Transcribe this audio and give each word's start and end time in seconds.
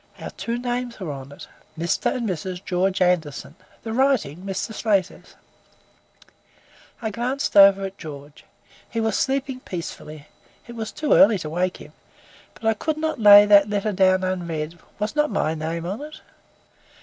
Our 0.19 0.31
two 0.31 0.57
names 0.57 0.99
were 0.99 1.11
on 1.11 1.31
it 1.31 1.47
Mr. 1.77 2.15
and 2.15 2.27
Mrs. 2.27 2.65
George 2.65 3.03
Anderson: 3.03 3.53
the 3.83 3.93
writing, 3.93 4.37
Mr. 4.41 4.73
Slater's. 4.73 5.35
I 7.03 7.11
glanced 7.11 7.55
over 7.55 7.83
at 7.85 7.99
George. 7.99 8.43
He 8.89 8.99
was 8.99 9.15
sleeping 9.15 9.59
peacefully. 9.59 10.25
It 10.65 10.75
was 10.75 10.91
too 10.91 11.13
early 11.13 11.37
to 11.37 11.51
wake 11.51 11.77
him, 11.77 11.93
but 12.55 12.65
I 12.65 12.73
could 12.73 12.97
not 12.97 13.19
lay 13.21 13.45
that 13.45 13.69
letter 13.69 13.91
down 13.91 14.23
unread; 14.23 14.79
was 14.97 15.15
not 15.15 15.29
my 15.29 15.53
name 15.53 15.85
on 15.85 16.01
it? 16.01 16.21